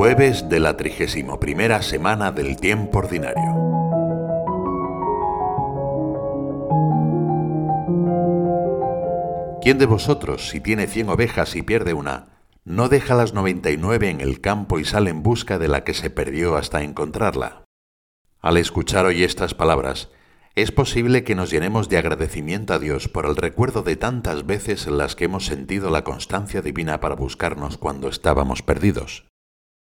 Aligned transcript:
Jueves 0.00 0.48
de 0.48 0.60
la 0.60 0.78
trigésimo 0.78 1.38
primera 1.38 1.82
semana 1.82 2.32
del 2.32 2.56
tiempo 2.56 3.00
ordinario. 3.00 3.44
¿Quién 9.60 9.76
de 9.76 9.84
vosotros, 9.84 10.48
si 10.48 10.58
tiene 10.58 10.86
cien 10.86 11.10
ovejas 11.10 11.54
y 11.54 11.60
pierde 11.60 11.92
una, 11.92 12.40
no 12.64 12.88
deja 12.88 13.14
las 13.14 13.34
noventa 13.34 13.70
y 13.70 13.76
nueve 13.76 14.08
en 14.08 14.22
el 14.22 14.40
campo 14.40 14.78
y 14.78 14.86
sale 14.86 15.10
en 15.10 15.22
busca 15.22 15.58
de 15.58 15.68
la 15.68 15.84
que 15.84 15.92
se 15.92 16.08
perdió 16.08 16.56
hasta 16.56 16.82
encontrarla? 16.82 17.66
Al 18.40 18.56
escuchar 18.56 19.04
hoy 19.04 19.22
estas 19.22 19.52
palabras, 19.52 20.08
es 20.54 20.72
posible 20.72 21.24
que 21.24 21.34
nos 21.34 21.50
llenemos 21.50 21.90
de 21.90 21.98
agradecimiento 21.98 22.72
a 22.72 22.78
Dios 22.78 23.08
por 23.08 23.26
el 23.26 23.36
recuerdo 23.36 23.82
de 23.82 23.96
tantas 23.96 24.46
veces 24.46 24.86
en 24.86 24.96
las 24.96 25.14
que 25.14 25.26
hemos 25.26 25.44
sentido 25.44 25.90
la 25.90 26.04
constancia 26.04 26.62
divina 26.62 27.00
para 27.00 27.16
buscarnos 27.16 27.76
cuando 27.76 28.08
estábamos 28.08 28.62
perdidos. 28.62 29.29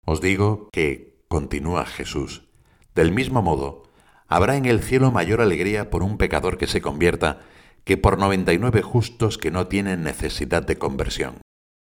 Os 0.10 0.22
digo 0.22 0.70
que, 0.72 1.20
continúa 1.28 1.86
Jesús, 1.86 2.48
del 2.96 3.12
mismo 3.12 3.42
modo, 3.42 3.84
habrá 4.30 4.56
en 4.56 4.66
el 4.66 4.82
cielo 4.82 5.12
mayor 5.12 5.42
alegría 5.42 5.90
por 5.90 6.02
un 6.02 6.18
pecador 6.18 6.58
que 6.58 6.66
se 6.66 6.80
convierta 6.80 7.42
que 7.84 7.98
por 7.98 8.18
noventa 8.18 8.54
y 8.54 8.58
nueve 8.58 8.82
justos 8.82 9.38
que 9.38 9.52
no 9.52 9.68
tienen 9.68 10.04
necesidad 10.04 10.66
de 10.66 10.78
conversión. 10.78 11.42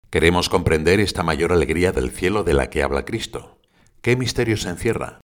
Queremos 0.08 0.48
comprender 0.48 1.00
esta 1.00 1.22
mayor 1.22 1.52
alegría 1.52 1.92
del 1.92 2.10
cielo 2.10 2.44
de 2.44 2.54
la 2.54 2.70
que 2.70 2.82
habla 2.82 3.04
Cristo. 3.04 3.60
¿Qué 4.00 4.16
misterio 4.16 4.56
se 4.56 4.70
encierra? 4.70 5.20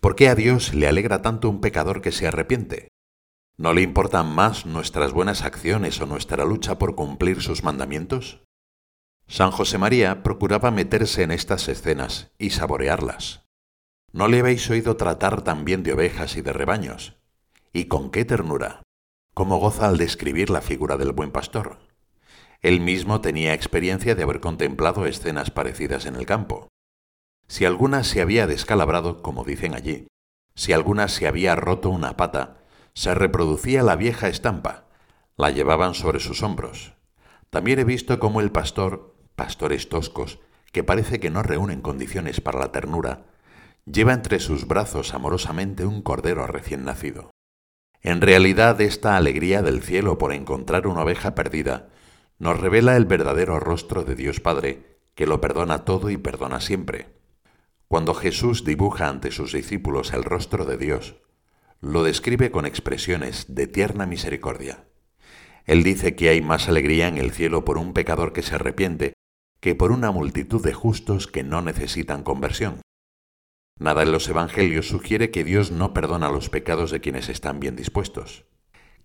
¿Por 0.00 0.16
qué 0.16 0.28
a 0.28 0.34
Dios 0.34 0.74
le 0.74 0.88
alegra 0.88 1.22
tanto 1.22 1.48
un 1.48 1.60
pecador 1.60 2.02
que 2.02 2.10
se 2.10 2.26
arrepiente? 2.26 2.88
¿No 3.56 3.74
le 3.74 3.82
importan 3.82 4.34
más 4.34 4.66
nuestras 4.66 5.12
buenas 5.12 5.44
acciones 5.44 6.00
o 6.00 6.06
nuestra 6.06 6.44
lucha 6.44 6.80
por 6.80 6.96
cumplir 6.96 7.42
sus 7.42 7.62
mandamientos? 7.62 8.42
San 9.30 9.50
José 9.50 9.76
María 9.76 10.22
procuraba 10.22 10.70
meterse 10.70 11.22
en 11.22 11.30
estas 11.32 11.68
escenas 11.68 12.32
y 12.38 12.48
saborearlas. 12.50 13.44
¿No 14.10 14.26
le 14.26 14.40
habéis 14.40 14.68
oído 14.70 14.96
tratar 14.96 15.42
también 15.42 15.82
de 15.82 15.92
ovejas 15.92 16.36
y 16.38 16.40
de 16.40 16.54
rebaños? 16.54 17.18
¿Y 17.74 17.84
con 17.84 18.10
qué 18.10 18.24
ternura? 18.24 18.82
¿Cómo 19.34 19.58
goza 19.58 19.86
al 19.86 19.98
describir 19.98 20.48
la 20.48 20.62
figura 20.62 20.96
del 20.96 21.12
buen 21.12 21.30
pastor? 21.30 21.78
Él 22.62 22.80
mismo 22.80 23.20
tenía 23.20 23.52
experiencia 23.52 24.14
de 24.14 24.22
haber 24.22 24.40
contemplado 24.40 25.04
escenas 25.04 25.50
parecidas 25.50 26.06
en 26.06 26.16
el 26.16 26.24
campo. 26.24 26.68
Si 27.48 27.66
alguna 27.66 28.04
se 28.04 28.22
había 28.22 28.46
descalabrado, 28.46 29.22
como 29.22 29.44
dicen 29.44 29.74
allí, 29.74 30.08
si 30.54 30.72
alguna 30.72 31.06
se 31.06 31.28
había 31.28 31.54
roto 31.54 31.90
una 31.90 32.16
pata, 32.16 32.64
se 32.94 33.14
reproducía 33.14 33.82
la 33.82 33.94
vieja 33.94 34.28
estampa, 34.28 34.86
la 35.36 35.50
llevaban 35.50 35.94
sobre 35.94 36.18
sus 36.18 36.42
hombros. 36.42 36.94
También 37.50 37.78
he 37.78 37.84
visto 37.84 38.18
cómo 38.18 38.40
el 38.40 38.50
pastor 38.50 39.17
pastores 39.38 39.88
toscos, 39.88 40.40
que 40.72 40.84
parece 40.84 41.18
que 41.20 41.30
no 41.30 41.42
reúnen 41.42 41.80
condiciones 41.80 42.42
para 42.42 42.58
la 42.58 42.72
ternura, 42.72 43.24
lleva 43.86 44.12
entre 44.12 44.40
sus 44.40 44.66
brazos 44.66 45.14
amorosamente 45.14 45.86
un 45.86 46.02
cordero 46.02 46.46
recién 46.46 46.84
nacido. 46.84 47.30
En 48.02 48.20
realidad 48.20 48.78
esta 48.82 49.16
alegría 49.16 49.62
del 49.62 49.82
cielo 49.82 50.18
por 50.18 50.34
encontrar 50.34 50.86
una 50.86 51.02
oveja 51.02 51.34
perdida 51.34 51.88
nos 52.38 52.60
revela 52.60 52.96
el 52.96 53.06
verdadero 53.06 53.58
rostro 53.58 54.04
de 54.04 54.14
Dios 54.14 54.40
Padre, 54.40 54.98
que 55.14 55.26
lo 55.26 55.40
perdona 55.40 55.84
todo 55.84 56.10
y 56.10 56.16
perdona 56.16 56.60
siempre. 56.60 57.08
Cuando 57.88 58.14
Jesús 58.14 58.64
dibuja 58.64 59.08
ante 59.08 59.30
sus 59.30 59.52
discípulos 59.52 60.12
el 60.12 60.22
rostro 60.22 60.64
de 60.64 60.76
Dios, 60.76 61.16
lo 61.80 62.02
describe 62.02 62.50
con 62.50 62.66
expresiones 62.66 63.54
de 63.54 63.66
tierna 63.66 64.04
misericordia. 64.04 64.84
Él 65.64 65.82
dice 65.82 66.14
que 66.14 66.28
hay 66.28 66.40
más 66.40 66.68
alegría 66.68 67.08
en 67.08 67.18
el 67.18 67.30
cielo 67.30 67.64
por 67.64 67.78
un 67.78 67.92
pecador 67.92 68.32
que 68.32 68.42
se 68.42 68.54
arrepiente 68.54 69.17
que 69.60 69.74
por 69.74 69.92
una 69.92 70.10
multitud 70.10 70.62
de 70.62 70.72
justos 70.72 71.26
que 71.26 71.42
no 71.42 71.62
necesitan 71.62 72.22
conversión. 72.22 72.80
Nada 73.78 74.02
en 74.02 74.12
los 74.12 74.28
Evangelios 74.28 74.88
sugiere 74.88 75.30
que 75.30 75.44
Dios 75.44 75.70
no 75.70 75.94
perdona 75.94 76.30
los 76.30 76.50
pecados 76.50 76.90
de 76.90 77.00
quienes 77.00 77.28
están 77.28 77.60
bien 77.60 77.76
dispuestos. 77.76 78.44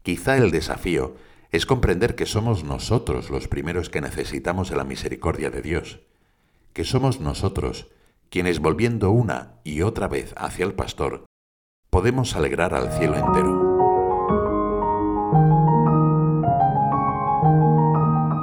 Quizá 0.01 0.37
el 0.37 0.51
desafío 0.51 1.15
es 1.51 1.65
comprender 1.65 2.15
que 2.15 2.25
somos 2.25 2.63
nosotros 2.63 3.29
los 3.29 3.47
primeros 3.47 3.89
que 3.89 4.01
necesitamos 4.01 4.69
de 4.69 4.75
la 4.75 4.83
misericordia 4.83 5.51
de 5.51 5.61
Dios, 5.61 5.99
que 6.73 6.83
somos 6.83 7.19
nosotros 7.19 7.87
quienes 8.29 8.59
volviendo 8.59 9.11
una 9.11 9.59
y 9.63 9.83
otra 9.83 10.07
vez 10.07 10.33
hacia 10.35 10.65
el 10.65 10.73
pastor, 10.73 11.25
podemos 11.91 12.35
alegrar 12.35 12.73
al 12.73 12.91
cielo 12.91 13.15
entero. 13.15 13.69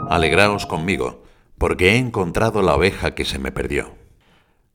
Alegraos 0.08 0.66
conmigo, 0.66 1.24
porque 1.60 1.90
he 1.90 1.96
encontrado 1.98 2.62
la 2.62 2.74
oveja 2.74 3.14
que 3.14 3.26
se 3.26 3.38
me 3.38 3.52
perdió. 3.52 3.94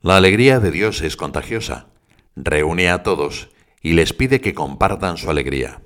La 0.02 0.18
alegría 0.18 0.60
de 0.60 0.70
Dios 0.70 1.02
es 1.02 1.18
contagiosa. 1.18 1.88
Reúne 2.36 2.92
a 2.92 3.02
todos 3.02 3.50
y 3.82 3.94
les 3.94 4.14
pide 4.14 4.40
que 4.40 4.54
compartan 4.54 5.18
su 5.18 5.32
alegría. 5.32 5.82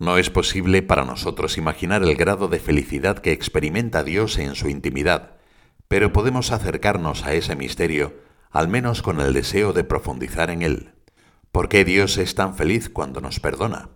No 0.00 0.18
es 0.18 0.28
posible 0.28 0.82
para 0.82 1.04
nosotros 1.04 1.58
imaginar 1.58 2.02
el 2.02 2.16
grado 2.16 2.48
de 2.48 2.58
felicidad 2.58 3.20
que 3.20 3.30
experimenta 3.30 4.02
Dios 4.02 4.36
en 4.38 4.56
su 4.56 4.68
intimidad, 4.68 5.36
pero 5.86 6.12
podemos 6.12 6.50
acercarnos 6.50 7.24
a 7.24 7.34
ese 7.34 7.54
misterio 7.54 8.16
al 8.50 8.66
menos 8.66 9.02
con 9.02 9.20
el 9.20 9.32
deseo 9.32 9.72
de 9.72 9.84
profundizar 9.84 10.50
en 10.50 10.62
él. 10.62 10.94
¿Por 11.52 11.68
qué 11.68 11.84
Dios 11.84 12.18
es 12.18 12.34
tan 12.34 12.56
feliz 12.56 12.90
cuando 12.90 13.20
nos 13.20 13.38
perdona? 13.38 13.90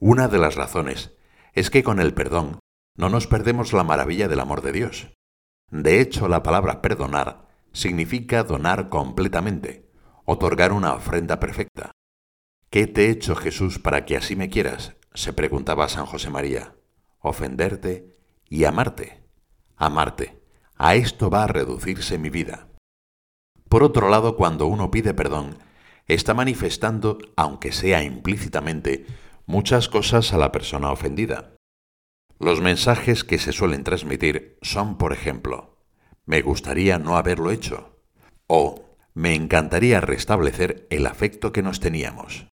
Una 0.00 0.26
de 0.26 0.38
las 0.38 0.56
razones 0.56 1.12
es 1.52 1.70
que 1.70 1.84
con 1.84 2.00
el 2.00 2.12
perdón 2.12 2.58
no 2.96 3.08
nos 3.08 3.28
perdemos 3.28 3.72
la 3.72 3.84
maravilla 3.84 4.26
del 4.26 4.40
amor 4.40 4.60
de 4.60 4.72
Dios. 4.72 5.14
De 5.74 6.00
hecho, 6.00 6.28
la 6.28 6.44
palabra 6.44 6.80
perdonar 6.80 7.48
significa 7.72 8.44
donar 8.44 8.90
completamente, 8.90 9.90
otorgar 10.24 10.72
una 10.72 10.94
ofrenda 10.94 11.40
perfecta. 11.40 11.90
¿Qué 12.70 12.86
te 12.86 13.06
he 13.06 13.10
hecho 13.10 13.34
Jesús 13.34 13.80
para 13.80 14.04
que 14.04 14.16
así 14.16 14.36
me 14.36 14.48
quieras? 14.48 14.94
se 15.14 15.32
preguntaba 15.32 15.88
San 15.88 16.06
José 16.06 16.30
María. 16.30 16.76
Ofenderte 17.18 18.16
y 18.48 18.66
amarte. 18.66 19.24
Amarte. 19.76 20.40
A 20.76 20.94
esto 20.94 21.28
va 21.28 21.42
a 21.42 21.48
reducirse 21.48 22.18
mi 22.18 22.30
vida. 22.30 22.68
Por 23.68 23.82
otro 23.82 24.08
lado, 24.08 24.36
cuando 24.36 24.66
uno 24.66 24.92
pide 24.92 25.12
perdón, 25.12 25.58
está 26.06 26.34
manifestando, 26.34 27.18
aunque 27.34 27.72
sea 27.72 28.04
implícitamente, 28.04 29.06
muchas 29.44 29.88
cosas 29.88 30.32
a 30.32 30.38
la 30.38 30.52
persona 30.52 30.92
ofendida. 30.92 31.53
Los 32.38 32.60
mensajes 32.60 33.24
que 33.24 33.38
se 33.38 33.52
suelen 33.52 33.84
transmitir 33.84 34.58
son, 34.62 34.98
por 34.98 35.12
ejemplo, 35.12 35.78
me 36.26 36.42
gustaría 36.42 36.98
no 36.98 37.16
haberlo 37.16 37.50
hecho 37.50 38.00
o 38.46 38.96
me 39.14 39.34
encantaría 39.34 40.00
restablecer 40.00 40.86
el 40.90 41.06
afecto 41.06 41.52
que 41.52 41.62
nos 41.62 41.80
teníamos. 41.80 42.46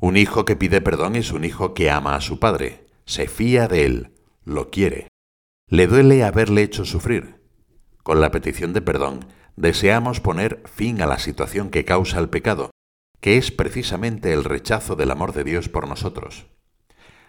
Un 0.00 0.16
hijo 0.16 0.44
que 0.44 0.56
pide 0.56 0.80
perdón 0.80 1.16
es 1.16 1.32
un 1.32 1.44
hijo 1.44 1.74
que 1.74 1.90
ama 1.90 2.16
a 2.16 2.20
su 2.20 2.38
padre, 2.38 2.86
se 3.04 3.28
fía 3.28 3.68
de 3.68 3.84
él, 3.84 4.14
lo 4.44 4.70
quiere. 4.70 5.08
Le 5.68 5.86
duele 5.86 6.24
haberle 6.24 6.62
hecho 6.62 6.84
sufrir. 6.84 7.42
Con 8.02 8.20
la 8.20 8.30
petición 8.30 8.72
de 8.72 8.82
perdón 8.82 9.26
deseamos 9.56 10.20
poner 10.20 10.62
fin 10.66 11.00
a 11.00 11.06
la 11.06 11.18
situación 11.18 11.70
que 11.70 11.84
causa 11.84 12.18
el 12.18 12.28
pecado, 12.28 12.70
que 13.20 13.36
es 13.36 13.50
precisamente 13.50 14.32
el 14.32 14.44
rechazo 14.44 14.96
del 14.96 15.10
amor 15.10 15.32
de 15.32 15.44
Dios 15.44 15.68
por 15.68 15.88
nosotros. 15.88 16.46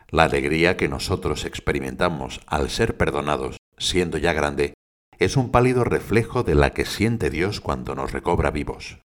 La 0.09 0.23
alegría 0.23 0.77
que 0.77 0.87
nosotros 0.87 1.45
experimentamos 1.45 2.41
al 2.47 2.69
ser 2.69 2.97
perdonados, 2.97 3.57
siendo 3.77 4.17
ya 4.17 4.33
grande, 4.33 4.73
es 5.17 5.37
un 5.37 5.51
pálido 5.51 5.83
reflejo 5.83 6.43
de 6.43 6.55
la 6.55 6.71
que 6.71 6.85
siente 6.85 7.29
Dios 7.29 7.61
cuando 7.61 7.95
nos 7.95 8.11
recobra 8.11 8.51
vivos. 8.51 8.99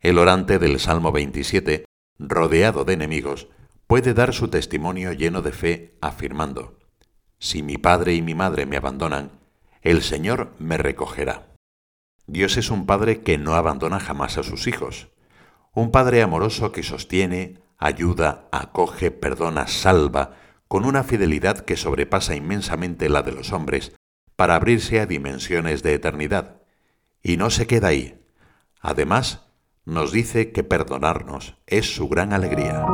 El 0.00 0.18
orante 0.18 0.58
del 0.58 0.78
Salmo 0.78 1.12
27, 1.12 1.84
rodeado 2.18 2.84
de 2.84 2.94
enemigos, 2.94 3.48
puede 3.86 4.14
dar 4.14 4.32
su 4.32 4.48
testimonio 4.48 5.12
lleno 5.12 5.42
de 5.42 5.52
fe, 5.52 5.98
afirmando, 6.00 6.78
Si 7.38 7.62
mi 7.62 7.76
padre 7.76 8.14
y 8.14 8.22
mi 8.22 8.34
madre 8.34 8.66
me 8.66 8.76
abandonan, 8.76 9.32
el 9.82 10.02
Señor 10.02 10.52
me 10.58 10.78
recogerá. 10.78 11.52
Dios 12.26 12.56
es 12.56 12.70
un 12.70 12.86
Padre 12.86 13.22
que 13.22 13.38
no 13.38 13.54
abandona 13.54 14.00
jamás 14.00 14.36
a 14.36 14.42
sus 14.42 14.66
hijos, 14.66 15.08
un 15.72 15.92
Padre 15.92 16.22
amoroso 16.22 16.72
que 16.72 16.82
sostiene, 16.82 17.60
ayuda, 17.78 18.48
acoge, 18.52 19.10
perdona, 19.10 19.66
salva, 19.66 20.36
con 20.68 20.84
una 20.84 21.04
fidelidad 21.04 21.60
que 21.60 21.76
sobrepasa 21.76 22.34
inmensamente 22.34 23.08
la 23.08 23.22
de 23.22 23.32
los 23.32 23.52
hombres, 23.52 23.92
para 24.34 24.54
abrirse 24.54 25.00
a 25.00 25.06
dimensiones 25.06 25.82
de 25.82 25.94
eternidad. 25.94 26.62
Y 27.22 27.36
no 27.36 27.50
se 27.50 27.66
queda 27.66 27.88
ahí. 27.88 28.22
Además, 28.80 29.46
nos 29.84 30.12
dice 30.12 30.52
que 30.52 30.64
perdonarnos 30.64 31.56
es 31.66 31.94
su 31.94 32.08
gran 32.08 32.32
alegría. 32.32 32.84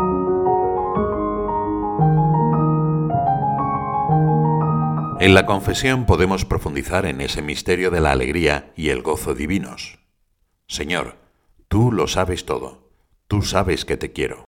En 5.20 5.34
la 5.34 5.46
confesión 5.46 6.04
podemos 6.04 6.44
profundizar 6.44 7.06
en 7.06 7.20
ese 7.20 7.42
misterio 7.42 7.90
de 7.90 8.00
la 8.00 8.10
alegría 8.10 8.72
y 8.76 8.88
el 8.88 9.02
gozo 9.02 9.34
divinos. 9.34 10.00
Señor, 10.66 11.16
tú 11.68 11.92
lo 11.92 12.08
sabes 12.08 12.44
todo, 12.44 12.90
tú 13.28 13.42
sabes 13.42 13.84
que 13.84 13.96
te 13.96 14.12
quiero. 14.12 14.44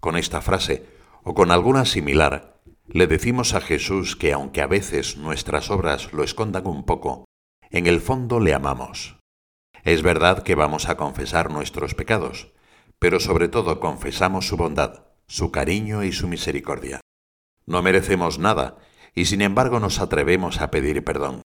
Con 0.00 0.16
esta 0.16 0.40
frase, 0.40 0.86
o 1.24 1.34
con 1.34 1.50
alguna 1.50 1.84
similar, 1.84 2.60
le 2.86 3.06
decimos 3.06 3.54
a 3.54 3.60
Jesús 3.60 4.16
que 4.16 4.32
aunque 4.32 4.62
a 4.62 4.66
veces 4.66 5.16
nuestras 5.16 5.70
obras 5.70 6.12
lo 6.12 6.22
escondan 6.22 6.66
un 6.66 6.84
poco, 6.84 7.24
en 7.70 7.86
el 7.86 8.00
fondo 8.00 8.40
le 8.40 8.54
amamos. 8.54 9.18
Es 9.84 10.02
verdad 10.02 10.42
que 10.42 10.54
vamos 10.54 10.88
a 10.88 10.96
confesar 10.96 11.50
nuestros 11.50 11.94
pecados, 11.94 12.52
pero 12.98 13.20
sobre 13.20 13.48
todo 13.48 13.80
confesamos 13.80 14.46
su 14.46 14.56
bondad, 14.56 15.06
su 15.26 15.50
cariño 15.50 16.04
y 16.04 16.12
su 16.12 16.28
misericordia. 16.28 17.00
No 17.66 17.82
merecemos 17.82 18.38
nada, 18.38 18.78
y 19.14 19.26
sin 19.26 19.42
embargo 19.42 19.80
nos 19.80 20.00
atrevemos 20.00 20.60
a 20.60 20.70
pedir 20.70 21.04
perdón. 21.04 21.42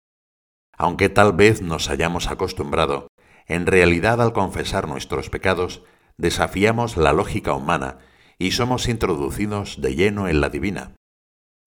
Aunque 0.77 1.09
tal 1.09 1.33
vez 1.33 1.63
nos 1.63 1.89
hayamos 1.89 2.31
acostumbrado, 2.31 3.09
en 3.47 3.67
realidad 3.67 4.21
al 4.21 4.33
confesar 4.33 4.89
nuestros 4.89 5.31
pecados, 5.31 5.83
desafiamos 6.19 6.97
la 6.97 7.13
lógica 7.13 7.55
humana 7.55 7.99
y 8.41 8.53
somos 8.53 8.89
introducidos 8.89 9.83
de 9.83 9.95
lleno 9.95 10.27
en 10.27 10.41
la 10.41 10.49
divina. 10.49 10.97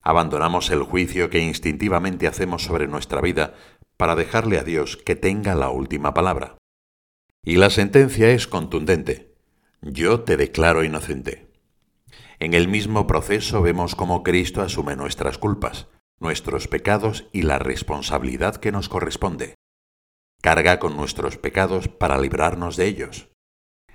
Abandonamos 0.02 0.70
el 0.70 0.82
juicio 0.82 1.30
que 1.30 1.38
instintivamente 1.38 2.26
hacemos 2.26 2.64
sobre 2.64 2.88
nuestra 2.88 3.20
vida 3.20 3.54
para 3.96 4.16
dejarle 4.16 4.58
a 4.58 4.64
Dios 4.64 4.96
que 4.96 5.14
tenga 5.14 5.54
la 5.54 5.70
última 5.70 6.14
palabra. 6.14 6.58
Y 7.44 7.56
la 7.56 7.70
sentencia 7.70 8.30
es 8.30 8.48
contundente. 8.48 9.36
Yo 9.82 10.22
te 10.22 10.36
declaro 10.36 10.82
inocente. 10.82 11.52
En 12.40 12.54
el 12.54 12.66
mismo 12.66 13.06
proceso 13.06 13.62
vemos 13.62 13.94
cómo 13.94 14.24
Cristo 14.24 14.60
asume 14.60 14.96
nuestras 14.96 15.38
culpas, 15.38 15.86
nuestros 16.18 16.66
pecados 16.66 17.28
y 17.32 17.42
la 17.42 17.60
responsabilidad 17.60 18.56
que 18.56 18.72
nos 18.72 18.88
corresponde. 18.88 19.54
Carga 20.42 20.80
con 20.80 20.96
nuestros 20.96 21.38
pecados 21.38 21.86
para 21.86 22.18
librarnos 22.18 22.76
de 22.76 22.86
ellos. 22.86 23.28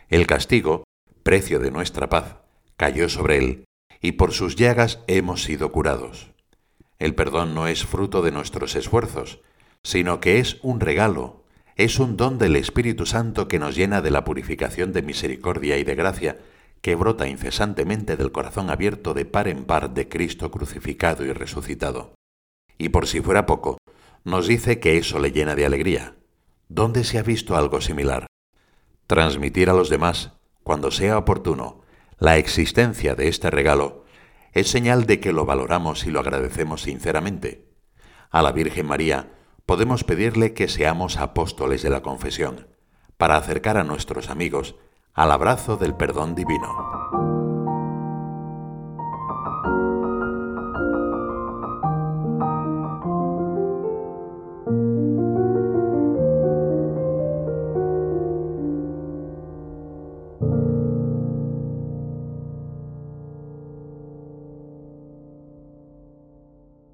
El 0.07 0.27
castigo, 0.27 0.85
precio 1.23 1.59
de 1.59 1.71
nuestra 1.71 2.07
paz, 2.07 2.37
cayó 2.79 3.09
sobre 3.09 3.37
él, 3.37 3.65
y 3.99 4.13
por 4.13 4.31
sus 4.31 4.55
llagas 4.55 5.03
hemos 5.07 5.43
sido 5.43 5.69
curados. 5.69 6.31
El 6.97 7.13
perdón 7.13 7.53
no 7.53 7.67
es 7.67 7.85
fruto 7.85 8.21
de 8.21 8.31
nuestros 8.31 8.77
esfuerzos, 8.77 9.41
sino 9.83 10.21
que 10.21 10.39
es 10.39 10.59
un 10.61 10.79
regalo, 10.79 11.43
es 11.75 11.99
un 11.99 12.15
don 12.15 12.37
del 12.37 12.55
Espíritu 12.55 13.05
Santo 13.05 13.49
que 13.49 13.59
nos 13.59 13.75
llena 13.75 14.01
de 14.01 14.11
la 14.11 14.23
purificación 14.23 14.93
de 14.93 15.01
misericordia 15.01 15.77
y 15.77 15.83
de 15.83 15.95
gracia 15.95 16.37
que 16.79 16.95
brota 16.95 17.27
incesantemente 17.27 18.15
del 18.15 18.31
corazón 18.31 18.69
abierto 18.69 19.13
de 19.13 19.25
par 19.25 19.49
en 19.49 19.65
par 19.65 19.93
de 19.93 20.07
Cristo 20.07 20.49
crucificado 20.49 21.25
y 21.25 21.33
resucitado. 21.33 22.13
Y 22.77 22.89
por 22.89 23.07
si 23.07 23.19
fuera 23.19 23.45
poco, 23.45 23.77
nos 24.23 24.47
dice 24.47 24.79
que 24.79 24.97
eso 24.97 25.19
le 25.19 25.33
llena 25.33 25.55
de 25.55 25.65
alegría. 25.65 26.15
¿Dónde 26.69 27.03
se 27.03 27.19
ha 27.19 27.23
visto 27.23 27.57
algo 27.57 27.81
similar? 27.81 28.27
Transmitir 29.05 29.69
a 29.69 29.73
los 29.73 29.89
demás, 29.89 30.31
cuando 30.63 30.91
sea 30.91 31.17
oportuno, 31.17 31.81
la 32.19 32.37
existencia 32.37 33.15
de 33.15 33.29
este 33.29 33.49
regalo 33.49 34.03
es 34.51 34.69
señal 34.69 35.05
de 35.05 35.21
que 35.21 35.31
lo 35.31 35.45
valoramos 35.45 36.05
y 36.05 36.11
lo 36.11 36.19
agradecemos 36.19 36.81
sinceramente. 36.81 37.69
A 38.29 38.41
la 38.41 38.51
Virgen 38.51 38.87
María 38.87 39.31
podemos 39.65 40.03
pedirle 40.03 40.53
que 40.53 40.67
seamos 40.67 41.17
apóstoles 41.17 41.81
de 41.81 41.89
la 41.89 42.01
confesión, 42.01 42.67
para 43.15 43.37
acercar 43.37 43.77
a 43.77 43.85
nuestros 43.85 44.29
amigos 44.29 44.75
al 45.13 45.31
abrazo 45.31 45.77
del 45.77 45.95
perdón 45.95 46.35
divino. 46.35 46.98